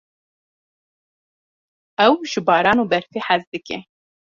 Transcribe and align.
Ew 2.07 2.13
ji 2.31 2.39
baran 2.47 2.77
û 2.83 2.85
berfê 2.91 3.19
hez 3.27 3.41
dike. 3.53 3.77